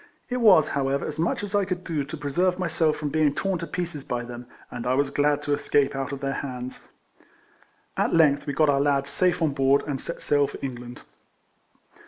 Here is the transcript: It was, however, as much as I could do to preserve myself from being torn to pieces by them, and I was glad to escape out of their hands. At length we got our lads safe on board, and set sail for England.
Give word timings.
It 0.29 0.37
was, 0.37 0.69
however, 0.69 1.05
as 1.05 1.19
much 1.19 1.43
as 1.43 1.53
I 1.53 1.63
could 1.63 1.83
do 1.83 2.03
to 2.03 2.17
preserve 2.17 2.57
myself 2.57 2.97
from 2.97 3.09
being 3.09 3.35
torn 3.35 3.59
to 3.59 3.67
pieces 3.67 4.03
by 4.03 4.23
them, 4.23 4.47
and 4.71 4.87
I 4.87 4.95
was 4.95 5.11
glad 5.11 5.43
to 5.43 5.53
escape 5.53 5.95
out 5.95 6.11
of 6.11 6.21
their 6.21 6.33
hands. 6.41 6.87
At 7.95 8.11
length 8.15 8.47
we 8.47 8.53
got 8.53 8.67
our 8.67 8.81
lads 8.81 9.11
safe 9.11 9.43
on 9.43 9.51
board, 9.53 9.83
and 9.85 10.01
set 10.01 10.23
sail 10.23 10.47
for 10.47 10.57
England. 10.63 11.03